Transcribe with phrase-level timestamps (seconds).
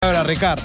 [0.00, 0.62] A veure, Ricard,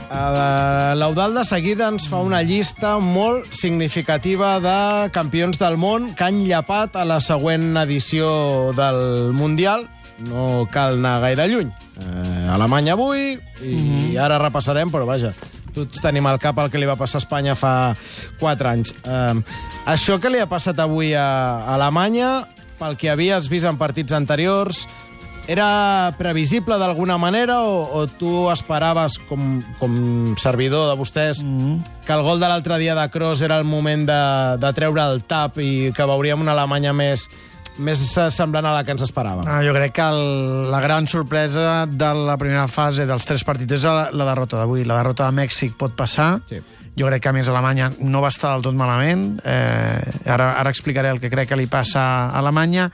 [0.95, 4.75] l'Eudal de seguida ens fa una llista molt significativa de
[5.11, 8.29] campions del món que han llapat a la següent edició
[8.77, 9.83] del Mundial.
[10.29, 11.67] No cal anar gaire lluny.
[11.99, 14.17] Eh, Alemanya avui, i mm -hmm.
[14.23, 15.33] ara repassarem, però vaja,
[15.73, 17.93] tots tenim al cap el que li va passar a Espanya fa
[18.39, 18.95] 4 anys.
[19.03, 19.35] Eh,
[19.85, 22.47] això que li ha passat avui a Alemanya,
[22.79, 24.87] pel que havies vist en partits anteriors,
[25.47, 32.05] era previsible d'alguna manera o, o tu esperaves, com, com servidor de vostès, mm -hmm.
[32.05, 35.23] que el gol de l'altre dia de Kroos era el moment de, de treure el
[35.23, 37.29] tap i que veuríem una Alemanya més,
[37.77, 39.45] més semblant a la que ens esperàvem?
[39.47, 43.73] Ah, jo crec que el, la gran sorpresa de la primera fase dels tres partits
[43.73, 44.83] és la, la derrota d'avui.
[44.83, 46.39] La derrota de Mèxic pot passar.
[46.49, 46.61] Sí.
[46.97, 49.41] Jo crec que, a més, Alemanya no va estar del tot malament.
[49.43, 52.89] Eh, ara, ara explicaré el que crec que li passa a Alemanya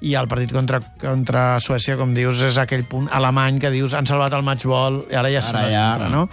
[0.00, 4.06] i el partit contra, contra Suècia, com dius, és aquell punt alemany que dius han
[4.06, 5.88] salvat el matchball i ara ja s'ha ja.
[6.12, 6.28] no?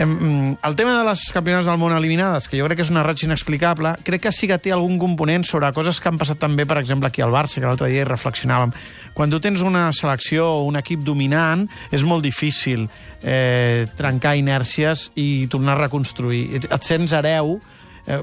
[0.00, 3.26] El tema de les campionats del món eliminades, que jo crec que és una ratxa
[3.26, 6.78] inexplicable, crec que sí que té algun component sobre coses que han passat també, per
[6.80, 8.72] exemple, aquí al Barça, que l'altre dia hi reflexionàvem.
[9.12, 12.86] Quan tu tens una selecció o un equip dominant, és molt difícil
[13.20, 16.46] eh, trencar inèrcies i tornar a reconstruir.
[16.64, 17.58] Et sents hereu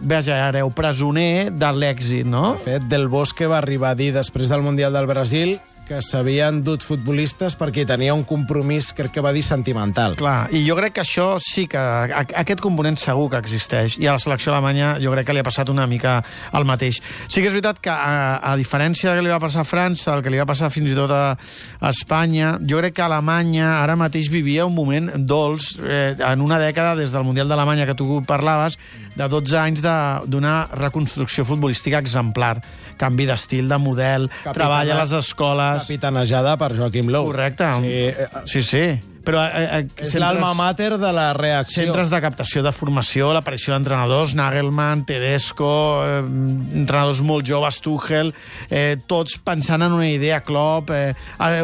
[0.02, 2.56] vaja, hereu presoner de l'èxit, no?
[2.58, 6.60] De fet, Del Bosque va arribar a dir després del Mundial del Brasil que s'havien
[6.66, 10.18] dut futbolistes perquè tenia un compromís, crec que va dir, sentimental.
[10.20, 11.80] Clar, i jo crec que això sí que...
[11.80, 13.96] Aquest component segur que existeix.
[14.04, 16.20] I a la selecció alemanya jo crec que li ha passat una mica
[16.58, 17.00] el mateix.
[17.32, 20.12] Sí que és veritat que, a, a diferència del que li va passar a França,
[20.14, 21.24] el que li va passar fins i tot a,
[21.80, 26.60] a Espanya, jo crec que Alemanya ara mateix vivia un moment dolç eh, en una
[26.60, 28.76] dècada des del Mundial d'Alemanya que tu parlaves,
[29.18, 29.84] de 12 anys
[30.30, 32.58] d'una reconstrucció futbolística exemplar.
[32.98, 37.32] Canvi d'estil, de model, treball a les escoles, Capitanejada per Joaquim Lou.
[37.32, 37.70] Correcte.
[37.82, 38.64] Sí, eh, sí.
[38.64, 39.17] sí.
[39.28, 41.84] Però, eh, eh, és centres, l'alma mater de la reacció.
[41.84, 45.72] Centres de captació de formació, l'aparició d'entrenadors, Nagelman, Tedesco,
[46.06, 46.22] eh,
[46.80, 48.32] entrenadors molt joves, Tuchel,
[48.70, 51.14] eh, tots pensant en una idea Klopp, eh,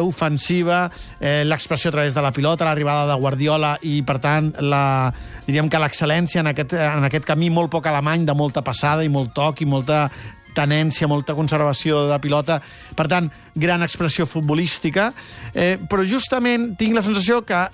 [0.04, 0.90] ofensiva,
[1.20, 5.12] eh, l'expressió a través de la pilota, l'arribada de Guardiola i, per tant, la,
[5.46, 9.08] diríem que l'excel·lència en aquest, en aquest camí molt poc alemany, de molta passada i
[9.08, 10.10] molt toc i molta
[10.54, 12.60] tenència, molta conservació de pilota,
[12.96, 15.12] per tant, gran expressió futbolística,
[15.54, 17.66] eh, però justament tinc la sensació que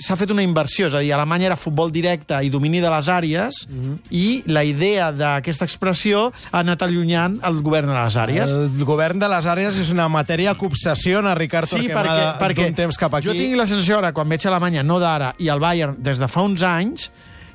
[0.00, 3.08] s'ha fet una inversió, és a dir, Alemanya era futbol directe i domini de les
[3.08, 3.98] àrees, mm -hmm.
[4.10, 8.50] i la idea d'aquesta expressió ha anat allunyant el govern de les àrees.
[8.50, 12.96] El govern de les àrees és una matèria que obsessiona Ricard sí, Torquemada perquè temps
[12.96, 13.28] cap aquí.
[13.28, 16.28] Jo tinc la sensació ara, quan veig Alemanya, no d'ara, i el Bayern des de
[16.28, 17.10] fa uns anys,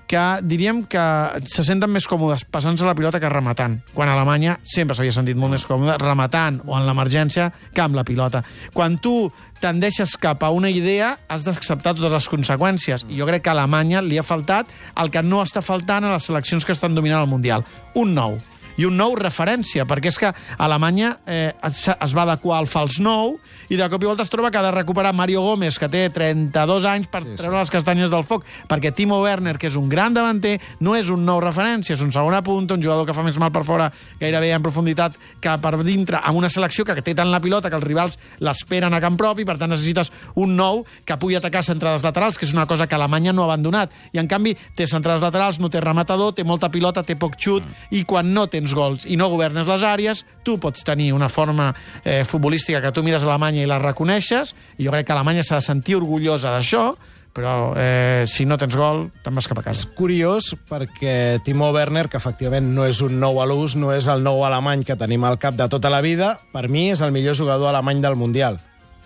[0.07, 1.01] que diríem que
[1.49, 3.79] se senten més còmodes passant-se la pilota que rematant.
[3.93, 7.97] Quan a Alemanya sempre s'havia sentit molt més còmode rematant o en l'emergència que amb
[7.97, 8.43] la pilota.
[8.73, 13.07] Quan tu tendeixes cap a una idea, has d'acceptar totes les conseqüències.
[13.09, 14.69] I jo crec que a Alemanya li ha faltat
[15.01, 17.65] el que no està faltant a les seleccions que estan dominant el Mundial.
[17.95, 18.37] Un nou
[18.77, 20.31] i un nou referència, perquè és que
[20.61, 23.37] Alemanya eh, es, es va adequar al fals nou
[23.69, 26.07] i de cop i volta es troba que ha de recuperar Mario Gómez, que té
[26.13, 27.61] 32 anys, per sí, treure sí.
[27.63, 31.25] les castanyes del foc, perquè Timo Werner, que és un gran davanter, no és un
[31.25, 33.87] nou referència, és un segon punta, un jugador que fa més mal per fora
[34.19, 37.79] gairebé en profunditat que per dintre, amb una selecció que té tant la pilota que
[37.79, 42.03] els rivals l'esperen a camp propi, per tant necessites un nou que pugui atacar centrades
[42.05, 43.93] laterals, que és una cosa que Alemanya no ha abandonat.
[44.13, 47.63] I en canvi té centrades laterals, no té rematador, té molta pilota, té poc xut,
[47.63, 47.95] mm.
[47.97, 51.73] i quan no tens gols i no governes les àrees, tu pots tenir una forma
[52.03, 55.43] eh, futbolística que tu mires a Alemanya i la reconeixes, i jo crec que Alemanya
[55.43, 56.93] s'ha de sentir orgullosa d'això,
[57.35, 59.81] però eh, si no tens gol, te'n vas cap a casa.
[59.83, 64.07] És curiós perquè Timo Werner, que efectivament no és un nou a l'ús, no és
[64.07, 67.11] el nou alemany que tenim al cap de tota la vida, per mi és el
[67.11, 68.61] millor jugador alemany del Mundial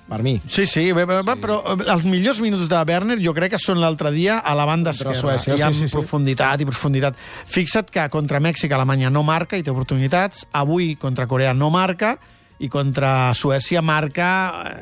[0.10, 0.36] per mi.
[0.50, 1.38] Sí, sí, bé, bé, sí.
[1.44, 4.66] però eh, els millors minuts de Werner jo crec que són l'altre dia a la
[4.70, 5.16] banda esquerra.
[5.20, 6.66] Suècia, i amb sí, sí, profunditat sí.
[6.66, 7.22] i profunditat.
[7.54, 12.18] Fixa't que contra Mèxic Alemanya no marca i té oportunitats, avui contra Corea no marca,
[12.60, 14.30] i contra Suècia marca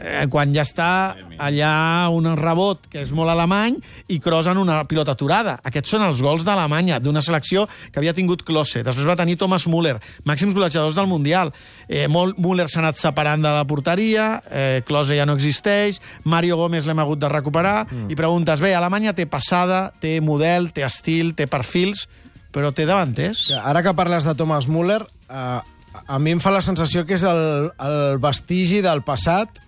[0.02, 0.90] eh, quan ja està
[1.38, 3.78] allà un rebot que és molt alemany
[4.14, 5.58] i crosen una pilota aturada.
[5.68, 8.82] Aquests són els gols d'Alemanya, d'una selecció que havia tingut Klose.
[8.86, 11.54] Després va tenir Thomas Müller, màxims golejadors del Mundial.
[11.88, 16.90] Eh, Müller s'ha anat separant de la porteria, eh, Klose ja no existeix, Mario Gómez
[16.90, 18.10] l'hem hagut de recuperar, mm.
[18.12, 22.08] i preguntes, bé, Alemanya té passada, té model, té estil, té perfils,
[22.54, 23.52] però té davanters.
[23.62, 25.60] Ara que parles de Thomas Müller, eh,
[26.06, 29.62] a mi em fa la sensació que és el, el vestigi del passat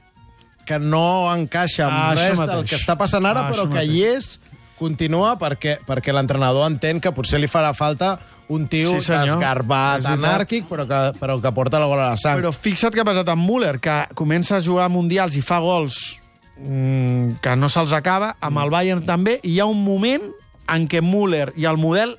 [0.69, 3.89] que no encaixa amb ah, res del que està passant ara, ah, però que mateix.
[3.95, 8.13] hi és, continua, perquè, perquè l'entrenador entén que potser li farà falta
[8.53, 12.39] un tio sí, esgarbat, anàrquic, però que, però que porta la gola a la sang.
[12.39, 15.59] Però fixa't què ha passat amb Müller, que comença a jugar a Mundials i fa
[15.63, 15.99] gols
[16.61, 20.29] mm, que no se'ls acaba, amb el Bayern també, i hi ha un moment
[20.69, 22.15] en què Müller i el model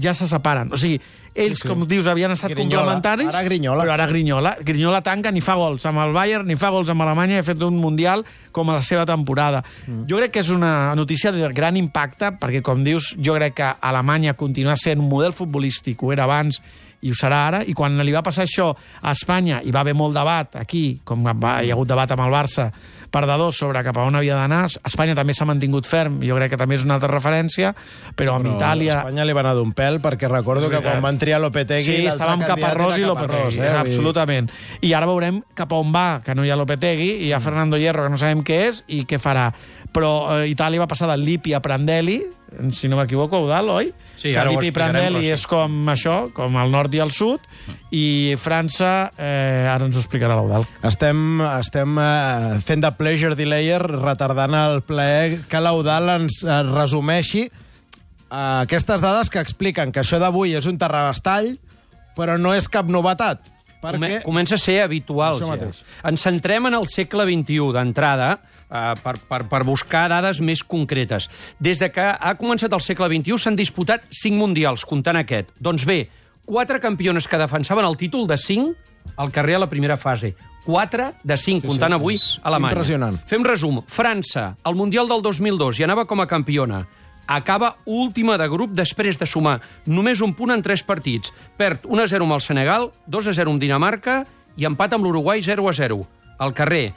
[0.00, 0.72] ja se separen.
[0.72, 1.00] O sigui,
[1.34, 1.68] ells, Sí, sí.
[1.68, 2.82] com dius, havien estat Grinyola.
[2.82, 3.84] complementaris, Ara Grinyola.
[3.84, 4.56] però ara Grinyola.
[4.62, 7.42] Grinyola tanca, ni fa gols amb el Bayern, ni fa gols amb Alemanya, i ha
[7.42, 9.64] fet un Mundial com a la seva temporada.
[9.86, 10.04] Mm.
[10.08, 13.72] Jo crec que és una notícia de gran impacte, perquè, com dius, jo crec que
[13.80, 16.60] Alemanya continua sent un model futbolístic, ho era abans,
[17.02, 18.70] i ho serà ara, i quan li va passar això
[19.02, 22.22] a Espanya, hi va haver molt debat aquí, com va, hi ha hagut debat amb
[22.26, 22.68] el Barça,
[23.12, 24.64] perdedor sobre cap a on havia d'anar.
[24.88, 27.74] Espanya també s'ha mantingut ferm, jo crec que també és una altra referència,
[28.16, 28.94] però amb Però Itàlia...
[28.94, 31.84] A Espanya li va anar d'un pèl, perquè recordo que quan van triar Lopetegui...
[31.84, 33.66] Sí, estàvem candidat Caparrós i Lopetegui, eh?
[33.68, 34.48] Dir- absolutament.
[34.80, 37.42] I ara veurem cap a on va, que no hi ha Lopetegui, i hi ha
[37.44, 39.50] Fernando Hierro, que no sabem què és, i què farà.
[39.92, 42.22] Però eh, Itàlia va passar del Lippi a Prandelli,
[42.72, 43.90] si no m'equivoco, Eudal, oi?
[44.16, 45.32] Sí, ara ho Lippi i explicarem, Prandelli però sí.
[45.34, 47.46] és com això, com el nord i el sud,
[47.94, 48.04] i
[48.40, 50.66] França, eh, ara ens ho explicarà l'Eudal.
[50.88, 57.46] Estem, estem eh, fent de pleasure delayer, retardant el plaer que l'Eudal ens eh, resumeixi
[57.46, 57.52] eh,
[58.32, 61.54] aquestes dades que expliquen que això d'avui és un terrabastall,
[62.16, 63.48] però no és cap novetat.
[63.82, 64.20] Perquè...
[64.22, 65.40] comença a ser habitual.
[65.42, 65.56] Ja.
[66.06, 68.36] Ens centrem en el segle XXI d'entrada
[68.72, 71.28] eh, per, per, per buscar dades més concretes.
[71.60, 75.52] Des de que ha començat el segle XXI s'han disputat cinc mundials, comptant aquest.
[75.60, 76.06] Doncs bé,
[76.48, 78.76] quatre campiones que defensaven el títol de cinc
[79.16, 80.34] al carrer a la primera fase.
[80.64, 82.72] 4 de 5, Sí, sí, comptant avui és Alemanya.
[82.76, 83.16] impressionant.
[83.26, 83.80] Fem resum.
[83.90, 86.84] França, al Mundial del 2002, i anava com a campiona.
[87.26, 91.32] Acaba última de grup després de sumar només un punt en tres partits.
[91.56, 94.24] Perd 1-0 amb el Senegal, 2-0 amb Dinamarca
[94.56, 95.98] i empat amb l'Uruguai 0-0.
[96.38, 96.92] Al carrer.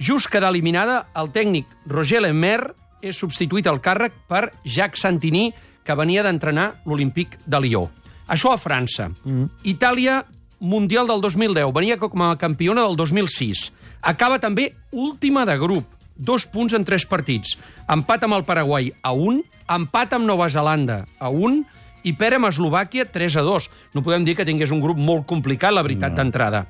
[0.00, 2.72] Just quedar eliminada, el tècnic Roger Lemaire
[3.04, 5.50] és substituït al càrrec per Jacques Santini,
[5.84, 7.82] que venia d'entrenar l'Olímpic de Lió.
[8.30, 9.10] Això a França.
[9.24, 9.50] Mm.
[9.68, 10.22] Itàlia,
[10.60, 13.70] Mundial del 2010, venia com a campiona del 2006.
[14.00, 15.84] Acaba també última de grup,
[16.16, 17.56] dos punts en tres partits.
[17.88, 21.62] Empat amb el Paraguai a un, empat amb Nova Zelanda a un
[22.04, 23.68] i perd amb Eslovàquia 3 a 2.
[23.96, 26.22] No podem dir que tingués un grup molt complicat, la veritat, no.
[26.22, 26.64] d'entrada.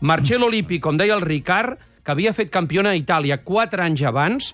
[0.00, 4.52] Marcelo Lippi, com deia el Ricard, que havia fet campiona a Itàlia 4 anys abans,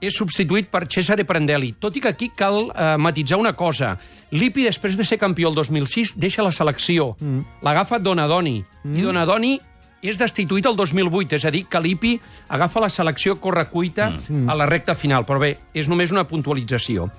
[0.00, 1.74] és substituït per Cesare Prandelli.
[1.78, 3.98] Tot i que aquí cal eh, matitzar una cosa.
[4.32, 7.12] Lippi, després de ser campió el 2006, deixa la selecció.
[7.20, 7.60] Mm.
[7.66, 8.62] L'agafa Donadoni.
[8.82, 8.96] Mm.
[8.96, 9.52] I Donadoni
[10.00, 12.14] és destituït el 2008, és a dir, que Lippi
[12.48, 14.48] agafa la selecció correcuita mm.
[14.48, 15.26] a la recta final.
[15.28, 17.10] Però bé, és només una puntualització.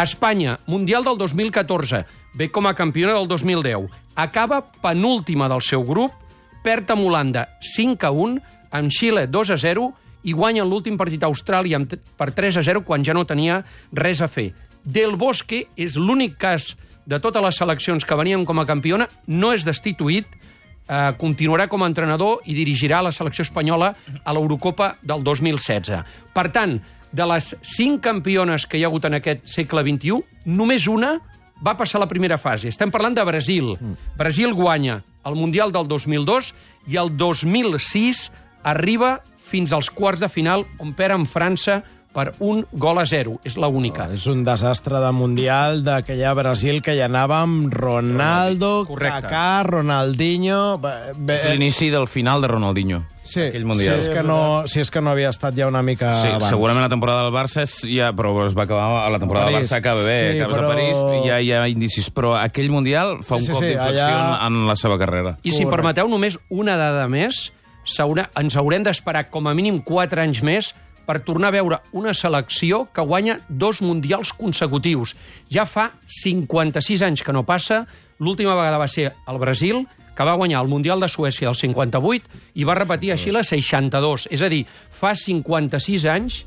[0.00, 2.06] Espanya, Mundial del 2014,
[2.40, 3.90] ve com a campiona del 2010.
[4.16, 6.16] Acaba penúltima del seu grup,
[6.64, 9.88] perd amb Holanda 5 a 1, amb Xile 2 a 0
[10.22, 11.80] i guanya l'últim partit a Austràlia
[12.16, 13.62] per 3 a 0 quan ja no tenia
[13.92, 14.50] res a fer.
[14.84, 16.74] Del Bosque és l'únic cas
[17.06, 21.82] de totes les seleccions que venien com a campiona, no és destituït, eh, continuarà com
[21.82, 23.94] a entrenador i dirigirà la selecció espanyola
[24.24, 26.04] a l'Eurocopa del 2016.
[26.32, 26.78] Per tant,
[27.12, 31.16] de les cinc campiones que hi ha hagut en aquest segle XXI, només una
[31.60, 32.68] va passar la primera fase.
[32.68, 33.74] Estem parlant de Brasil.
[34.16, 36.54] Brasil guanya el Mundial del 2002
[36.88, 38.30] i el 2006
[38.62, 39.20] arriba
[39.50, 41.80] fins als quarts de final on perd amb França
[42.10, 43.36] per un gol a zero.
[43.46, 44.08] És l'única.
[44.12, 49.28] És un desastre de Mundial d'aquella Brasil que hi anava amb Ronaldo, Correcte.
[49.28, 50.78] Kaká, Ronaldinho...
[50.82, 53.04] Bé, bé, És l'inici del final de Ronaldinho.
[53.22, 54.00] sí, aquell Mundial.
[54.02, 56.48] Si és, que no, si és que no havia estat ja una mica Sí, abans.
[56.50, 59.60] segurament la temporada del Barça és, ja, però es va acabar a la temporada del
[59.60, 59.70] París.
[59.70, 62.70] Barça acaba bé, Sí, acabes però- a París i ja hi ha indicis, però aquell
[62.74, 65.36] Mundial fa un Sí, sí, cop sí, d'inflexió allà- en la seva carrera.
[65.44, 65.76] I si Correcte.
[65.76, 67.52] permeteu només una dada més,
[67.84, 70.74] s'haurà- ens haurem d'esperar com a mínim 4 anys més
[71.06, 75.16] per tornar a veure una selecció que guanya dos mundials consecutius.
[75.50, 77.86] Ja fa 56 anys que no passa,
[78.18, 82.28] l'última vegada va ser el Brasil, que va guanyar el Mundial de Suècia el 58
[82.54, 84.28] i va repetir així la 62.
[84.30, 86.44] És a dir, fa 56 anys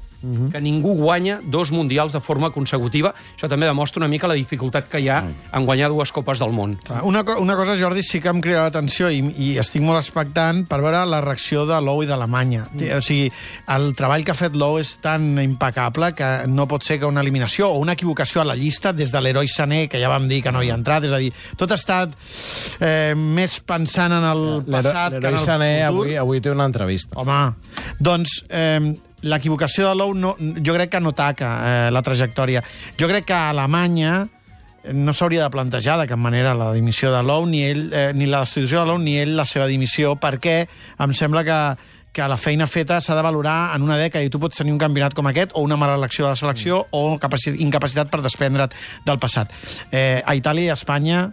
[0.51, 3.13] que ningú guanya dos mundials de forma consecutiva.
[3.35, 5.17] Això també demostra una mica la dificultat que hi ha
[5.51, 6.77] en guanyar dues copes del món.
[7.03, 10.63] Una, co- una cosa, Jordi, sí que em crida l'atenció i, i estic molt expectant
[10.69, 12.69] per veure la reacció de l'OU i d'Alemanya.
[12.71, 12.93] Mm.
[12.97, 13.27] O sigui,
[13.75, 17.21] el treball que ha fet l'OU és tan impecable que no pot ser que una
[17.21, 20.41] eliminació o una equivocació a la llista des de l'heroi Sané, que ja vam dir
[20.43, 22.15] que no havia entrat, és a dir, tot ha estat
[22.79, 25.89] eh, més pensant en el passat que en L'heroi el Sané futur.
[26.05, 27.19] avui, avui té una entrevista.
[27.19, 27.41] Home,
[27.99, 32.63] doncs eh, l'equivocació de l'OU no, jo crec que no taca eh, la trajectòria.
[32.99, 34.27] Jo crec que a Alemanya
[34.93, 38.27] no s'hauria de plantejar de cap manera la dimissió de l'OU, ni, ell, eh, ni
[38.27, 40.63] la destitució de l'OU, ni ell la seva dimissió, perquè
[40.99, 41.59] em sembla que
[42.13, 44.77] que la feina feta s'ha de valorar en una dècada i tu pots tenir un
[44.77, 46.89] campionat com aquest o una mala elecció de la selecció mm.
[46.93, 49.49] o capaci incapacitat per desprendre't del passat.
[49.89, 51.23] Eh, a Itàlia i a Espanya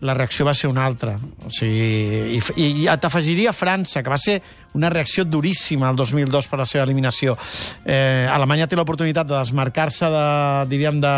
[0.00, 1.16] la reacció va ser una altra.
[1.44, 4.38] O sigui, i, i, t'afegiria França, que va ser
[4.78, 7.36] una reacció duríssima el 2002 per la seva eliminació.
[7.84, 10.26] Eh, Alemanya té l'oportunitat de desmarcar-se, de,
[10.70, 11.14] diríem, de,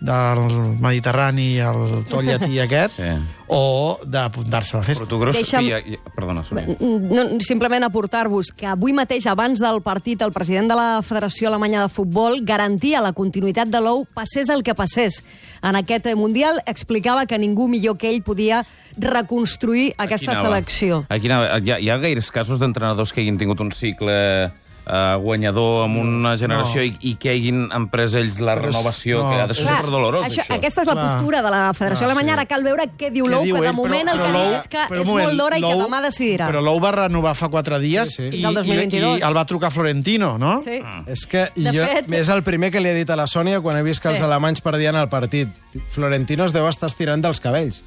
[0.00, 3.08] del Mediterrani, el tot llatí aquest, Sí.
[3.48, 5.04] o d'apuntar-se a la festa.
[5.04, 6.44] Però tu creus Deixa'm- Perdona.
[6.80, 11.82] No, simplement aportar-vos que avui mateix, abans del partit, el president de la Federació Alemanya
[11.82, 15.24] de Futbol garantia la continuïtat de l'OU, passés el que passés.
[15.62, 18.64] En aquest Mundial explicava que ningú millor que ell podia
[18.96, 21.06] reconstruir aquesta Aquí selecció.
[21.08, 21.58] Aquí anava.
[21.58, 24.52] Hi ha, hi ha gaires casos d'entrenadors que hagin tingut un cicle
[24.88, 26.86] eh, guanyador amb una generació No.
[26.86, 29.76] i, i que hagin emprès ells la Però renovació, no, que ha de ser Clar,
[29.82, 30.54] superdolorós, això, això.
[30.56, 31.06] aquesta és la Clar.
[31.12, 32.32] postura de la Federació Clar, Alemanya.
[32.34, 32.38] sí.
[32.38, 33.74] Ara cal veure què diu l'OU, que de ell?
[33.74, 36.48] moment el que diu és que però és moment, molt d'hora i que demà decidirà.
[36.48, 38.38] Però l'Ou va renovar fa quatre dies Sí, sí.
[38.38, 39.18] I, 2022.
[39.18, 40.60] i, i el va trucar Florentino, no?
[40.62, 40.80] Sí.
[41.06, 43.60] És que De jo, fet- és el primer que li he dit a la Sònia
[43.60, 44.14] quan he vist que Sí.
[44.14, 45.48] els alemanys perdien el partit.
[45.90, 47.82] Florentino es deu estar estirant dels cabells.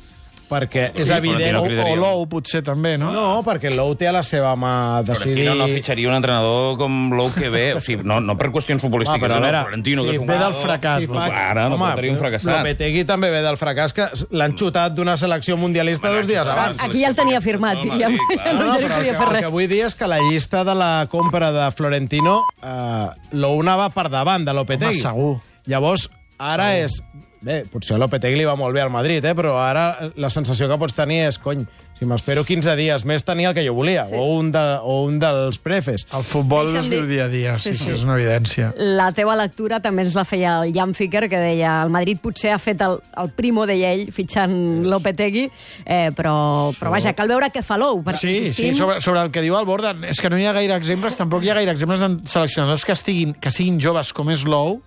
[0.52, 1.56] Perquè és Sí, evident...
[1.62, 3.12] O, o l'Ou, potser, també, no?
[3.16, 5.46] No, perquè l'Ou té a la seva mà decidir...
[5.46, 8.84] Florentino no fitxaria un entrenador com l'Ou que ve, o sigui, no, no per qüestions
[8.84, 11.46] futbolístiques, Home, però veure, Florentino, si que és un ve del fracàs, Sí, però- fa,
[11.54, 12.52] ara no Home, un fracassat.
[12.60, 16.84] Lopetegui també ve del fracàs, que l'han xutat d'una selecció mundialista Home, dos dies abans.
[16.84, 18.54] Aquí ja el tenia firmat, Home, ja, sí, ja clar.
[18.54, 20.66] no, No, ja no però el que, el que vull dir és que la llista
[20.68, 23.08] de la compra de Florentino eh,
[23.40, 25.00] l'Ou anava per davant de Lopetegui.
[25.00, 25.34] Home, segur.
[25.72, 27.00] Llavors, ara és...
[27.42, 29.32] Bé, potser a Lopetegui li va molt bé al Madrid, eh?
[29.34, 31.64] però ara la sensació que pots tenir és, cony,
[31.98, 34.14] si m'espero 15 dies més tenia el que jo volia, Sí.
[34.18, 36.06] o, un de, o un dels prefes.
[36.14, 37.92] El futbol Deixa'm es viu dia a dia, sí, Sí, sí, sí.
[37.96, 38.70] és una evidència.
[38.78, 42.54] La teva lectura també ens la feia el Jan Ficker, que deia el Madrid potser
[42.54, 45.48] ha fet el, el primo, deia ell, fitxant Lopetegui,
[45.86, 46.36] eh, però,
[46.78, 48.74] però vaja, cal veure què fa l'OU, Sí, insistim...
[48.76, 51.18] sí, sobre, sobre el que diu el Bordan, és que no hi ha gaire exemples,
[51.18, 54.78] tampoc hi ha gaire exemples de seleccionadors que, estiguin, que siguin joves com és l'Ou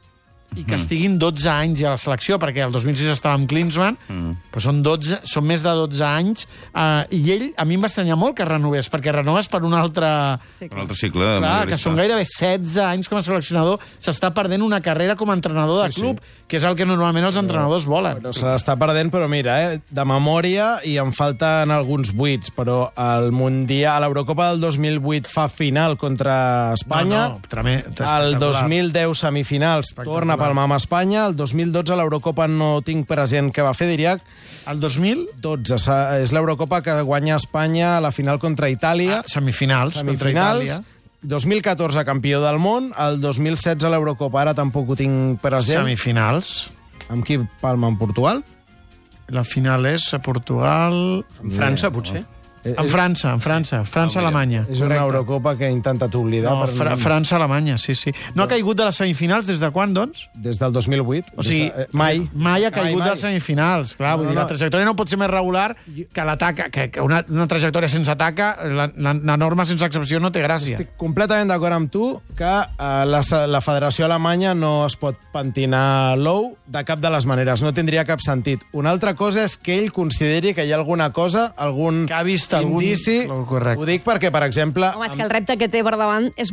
[0.57, 3.97] i que estiguin 12 anys ja a la selecció, perquè el 2006 estava amb Klinsmann,
[4.09, 4.33] mm.
[4.53, 7.91] però són, 12, són més de 12 anys, eh, i ell, a mi em va
[7.91, 10.09] estranyar molt que renovés, perquè renoves per un altre...
[10.59, 11.25] Sí, Un altre cicle.
[11.25, 15.31] de Clar, que són gairebé 16 anys com a seleccionador, s'està perdent una carrera com
[15.31, 16.03] a entrenador de Sí, sí.
[16.03, 18.19] club, que és el que normalment els entrenadors volen.
[18.23, 22.91] Però se l'està perdent, però mira, eh, de memòria i em falten alguns buits, però
[22.97, 28.39] el Mundial, a l'Eurocopa del 2008 fa final contra Espanya, No, no, trame- el espectacular.
[28.41, 33.65] 2010 semifinals torna a palmar amb Espanya, el 2012 a l'Eurocopa no tinc present què
[33.67, 34.17] va fer, diria
[34.71, 39.25] El 2000, 12, sa- és l'Eurocopa que guanya Espanya a la final contra Itàlia, ah,
[39.29, 40.85] semifinals, contra semifinals, Itàlia.
[41.25, 45.81] 2014 campió del món, el 2016 a l'Eurocopa, ara tampoc ho tinc present.
[45.85, 46.71] Semifinals.
[47.09, 48.43] Amb qui palma en Portugal?
[49.33, 51.25] La final és a Portugal...
[51.43, 52.25] En França, potser.
[52.65, 53.83] Eh, En França, en França.
[53.85, 54.65] França-Alemanya.
[54.73, 56.53] És una Eurocopa que he intentat oblidar.
[56.55, 58.13] No, per Fra França-Alemanya, sí, sí.
[58.35, 60.29] No ha caigut de les semifinals des de quan, doncs?
[60.35, 61.35] Des del 2008.
[61.37, 62.23] O sigui, de, eh, mai.
[62.33, 63.95] Mai ha caigut Mai, de les semifinals.
[63.97, 65.77] Clar, No, vull dir, no, la trajectòria no pot ser més regular
[66.13, 70.21] que l'ataca, que, que una, una trajectòria sense ataca, la, la, la norma sense excepció
[70.21, 70.79] no té gràcia.
[70.79, 72.07] Estic completament d'acord amb tu
[72.39, 77.27] que eh, la, la Federació Alemanya no es pot pentinar l'ou de cap de les
[77.27, 77.61] maneres.
[77.63, 78.65] No tindria cap sentit.
[78.73, 82.23] Una altra cosa és que ell consideri que hi ha alguna cosa, algun Que ha
[82.25, 83.17] vist algun- indici...
[83.29, 84.91] Ho dic perquè, per exemple...
[84.95, 86.53] Home, és que el repte que té per davant és,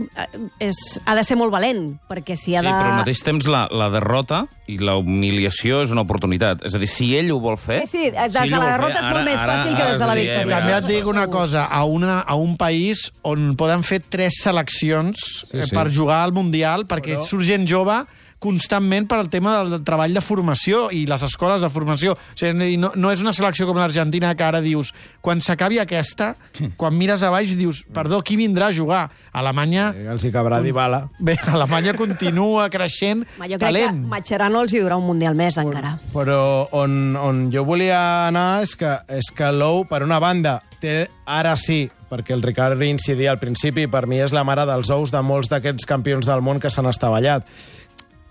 [0.59, 2.73] és, ha de ser molt valent, perquè si ha Sí, de...
[2.73, 6.61] però al mateix temps la, la derrota i la humiliació és una oportunitat.
[6.67, 7.81] És a dir, si ell ho vol fer...
[7.85, 10.07] Sí, sí, des de ho la derrota fer, és molt més fàcil que des de
[10.09, 10.45] la sí, victòria.
[10.47, 14.39] eh, També et dic una cosa, a, una, a un país on poden fer tres
[14.45, 15.75] seleccions sí, sí.
[15.75, 17.99] per jugar al Mundial, perquè Però- surt gent jove
[18.41, 22.15] constantment per al tema del treball de formació i les escoles de formació.
[22.17, 24.89] O sigui, no, no és una selecció com l'Argentina que ara dius,
[25.21, 26.33] quan s'acabi aquesta,
[26.81, 29.03] quan mires a baix dius, perdó, qui vindrà a jugar?
[29.37, 29.91] Alemanya...
[29.95, 31.05] Eh, Els hi cabrà Dybala.
[31.21, 34.01] Bé, Alemanya continua creixent Home, jo crec talent.
[34.01, 35.95] que Mascherano els hi durà un Mundial més, encara.
[36.11, 36.41] Però
[36.77, 41.53] on, on jo volia anar és que, és que l'ou, per una banda, té ara
[41.59, 45.21] sí, perquè el Ricard incidia al principi, per mi és la mare dels ous de
[45.23, 47.45] molts d'aquests campions del món que s'han estavellat.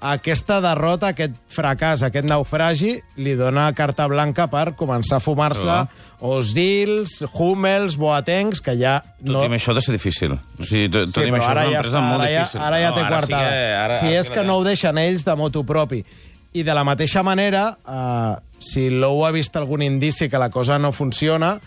[0.00, 5.83] Aquesta derrota, aquest fracàs, aquest naufragi, li dona carta blanca per començar a fumar-se Ah.
[6.21, 9.42] Osdils, Hummels, Boatengs, que ja Tot no...
[9.45, 10.33] i amb això ha de ser difícil.
[10.38, 12.30] O sigui, tot, Sí, tot i amb això és una ja, empresa està, molt ara
[12.33, 12.61] ja, difícil.
[12.64, 15.25] ara ja té No, ara sí que- ara- si és que no ho deixen ells
[15.28, 16.04] de motu propi.
[16.52, 20.78] I de la mateixa manera, eh, si l'OU ha vist algun indici que la cosa
[20.78, 21.61] no funciona,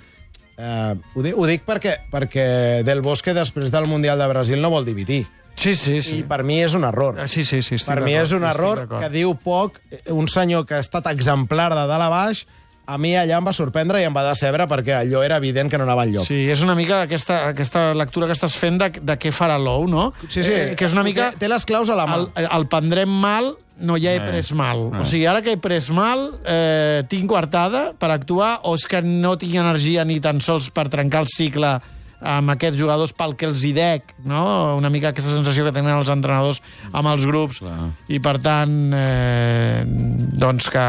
[0.57, 4.69] eh, ho, dic, ho dic perquè, perquè Del Bosque, després del Mundial de Brasil, no
[4.73, 5.25] vol dimitir.
[5.55, 6.23] Sí, sí, I sí.
[6.27, 7.15] per mi és un error.
[7.19, 7.75] Ah, Sí, sí, sí.
[7.75, 9.01] estic Per mi és un error d'acord.
[9.03, 9.79] que diu poc.
[10.09, 12.45] Un senyor que ha estat exemplar de dalt a baix,
[12.85, 15.77] a mi allà em va sorprendre i em va decebre perquè allò era evident que
[15.77, 16.25] no anava enlloc.
[16.27, 19.87] Sí, és una mica aquesta, aquesta lectura que estàs fent de, de què farà l'ou,
[19.87, 20.11] no?
[20.27, 21.29] Sí, sí, Eh, que és una mica...
[21.31, 22.17] Té, té les claus a la mà.
[22.35, 24.25] El, el prendrem mal no, ja he Eh.
[24.25, 24.89] pres mal.
[24.93, 24.99] Eh.
[24.99, 29.01] O sigui, ara que he pres mal, eh, tinc coartada per actuar o és que
[29.01, 31.77] no tinc energia ni tan sols per trencar el cicle
[32.23, 34.41] amb aquests jugadors pel que els hi dec, no?
[34.79, 36.61] Una mica aquesta sensació que tenen els entrenadors
[36.91, 37.59] amb els grups.
[37.63, 37.77] Clar.
[38.07, 40.85] I, per tant, eh, doncs que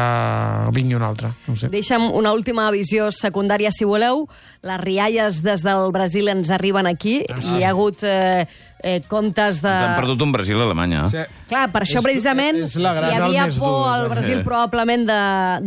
[0.75, 1.31] vingui un altre.
[1.49, 1.69] No sé.
[1.73, 4.25] Deixa'm una última visió secundària, si voleu.
[4.65, 7.19] Les rialles des del Brasil ens arriben aquí.
[7.29, 8.47] Ah, Hi ha hagut eh,
[8.83, 9.69] eh, comptes de...
[9.71, 11.07] Ens han perdut un Brasil-Alemanya.
[11.09, 11.23] Sí.
[11.49, 14.09] Clar, per això És- precisament és la hi havia por al eh?
[14.09, 15.19] Brasil probablement de,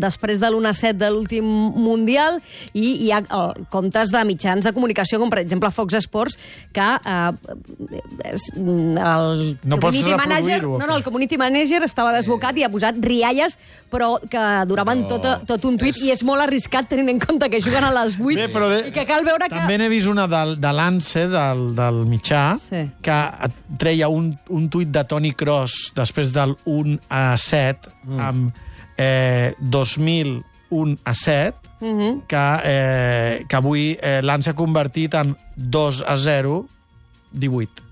[0.02, 1.44] després de l'1-7 de l'últim
[1.78, 2.40] Mundial
[2.74, 6.38] i hi ha eh, comptes de mitjans de comunicació, com per exemple Fox Sports,
[6.74, 7.32] que eh,
[8.32, 12.70] és, mm, el No community manager, no, no, el community manager estava desbocat i ha
[12.72, 13.56] posat rialles,
[13.90, 17.46] però que duraven No, tot, tot un tuit i és molt arriscat tenint en compte
[17.52, 19.54] que juguen a les 8 Bé, però de- i que cal veure que...
[19.54, 22.82] També n'he vist una del, de l'ANSE, del, del mitjà, Sí.
[23.08, 23.48] Que
[23.80, 28.20] treia un, un tuit de Toni Kroos després del 1 a 7, mm.
[28.20, 28.60] amb
[29.00, 32.26] eh, 2001 a 7, Uh -huh.
[32.26, 36.66] que, eh, que avui eh, l'ANSE ha convertit en 2 a 0,
[37.30, 37.87] 18.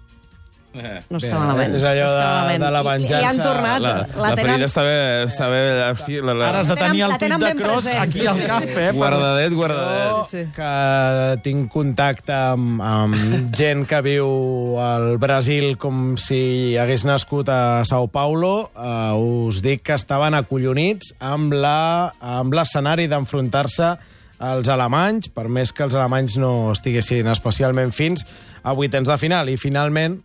[1.10, 1.74] No està Bé, malament.
[1.78, 2.64] és allò de- malament.
[2.64, 3.28] de la I- I, venjança.
[3.28, 3.80] han tornat.
[3.80, 4.96] La, la, tenen- ferida està bé...
[5.26, 5.60] Està bé
[6.04, 6.48] sí, la, la...
[6.48, 8.02] Ara has de La tenir el la tenen de Kroos present.
[8.02, 8.90] aquí al cap, eh?
[8.92, 10.10] Guardadet, guardadet.
[10.10, 17.04] Jo, Sí, que tinc contacte amb, amb gent que viu al Brasil com si hagués
[17.06, 23.94] nascut a Sao Paulo, eh, us dic que estaven acollonits amb la- amb l'escenari d'enfrontar-se
[24.38, 28.26] als alemanys, per més que els alemanys no estiguessin especialment fins
[28.62, 29.48] a vuitens de final.
[29.48, 30.18] I finalment,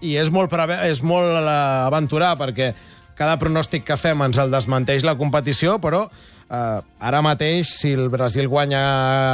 [0.00, 0.54] i és molt,
[0.88, 1.52] és molt eh,
[1.86, 2.72] aventurar, perquè
[3.20, 6.06] cada pronòstic que fem ens el desmenteix la competició, però
[6.50, 8.80] eh, ara mateix, si el Brasil guanya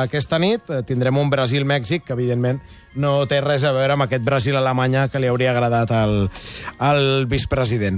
[0.09, 2.59] aquesta nit, eh, tindrem un Brasil-Mèxic que, evidentment,
[2.99, 6.17] no té res a veure amb aquest Brasil-Alemanya que li hauria agradat al,
[6.83, 7.95] al vicepresident.